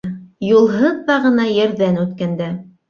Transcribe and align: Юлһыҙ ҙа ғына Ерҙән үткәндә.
Юлһыҙ 0.45 0.97
ҙа 1.11 1.19
ғына 1.27 1.47
Ерҙән 1.61 2.05
үткәндә. 2.09 2.53